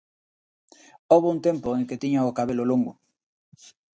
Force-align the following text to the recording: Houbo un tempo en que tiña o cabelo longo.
Houbo 1.11 1.27
un 1.35 1.39
tempo 1.47 1.69
en 1.77 1.83
que 1.87 2.01
tiña 2.03 2.27
o 2.29 2.35
cabelo 2.37 2.63
longo. 2.71 2.93